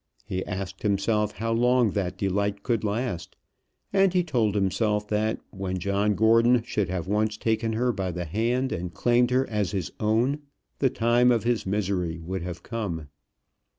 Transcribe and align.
He 0.25 0.43
asked 0.47 0.81
himself 0.81 1.33
how 1.33 1.51
long 1.51 1.91
that 1.91 2.17
delight 2.17 2.63
could 2.63 2.83
last; 2.83 3.35
and 3.93 4.11
he 4.15 4.23
told 4.23 4.55
himself 4.55 5.07
that 5.09 5.39
when 5.51 5.77
John 5.77 6.15
Gordon 6.15 6.63
should 6.63 6.89
have 6.89 7.05
once 7.07 7.37
taken 7.37 7.73
her 7.73 7.91
by 7.91 8.09
the 8.09 8.25
hand 8.25 8.71
and 8.71 8.91
claimed 8.91 9.29
her 9.29 9.47
as 9.47 9.73
his 9.73 9.91
own, 9.99 10.39
the 10.79 10.89
time 10.89 11.31
of 11.31 11.43
his 11.43 11.67
misery 11.67 12.19
would 12.19 12.41
have 12.41 12.63
come. 12.63 13.09